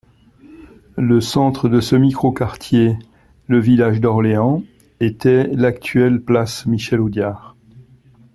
[0.97, 2.97] Le centre de ce micro-quartier,
[3.45, 4.63] le village d'Orléans,
[4.99, 7.55] était l'actuelle place Michel-Audiard.